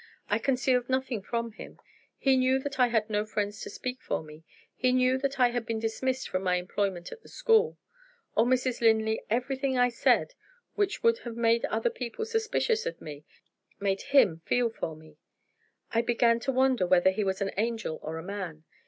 [0.31, 1.79] I concealed nothing from him.
[2.17, 4.43] He knew that I had no friends to speak for me;
[4.75, 7.77] he knew that I had been dismissed from my employment at the school.
[8.35, 8.81] Oh, Mrs.
[8.81, 10.33] Linley, everything I said
[10.73, 13.25] which would have made other people suspicious of me
[13.79, 15.17] made him feel for me!
[15.91, 18.63] I began to wonder whether he was an angel or a man.